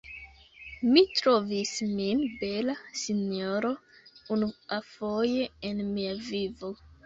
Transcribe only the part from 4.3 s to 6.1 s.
unuafoje en